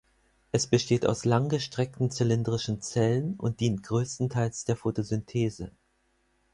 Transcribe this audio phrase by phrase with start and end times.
[0.51, 5.69] Es besteht aus langgestreckten, zylindrischen Zellen und dient größtenteils der Photosynthese.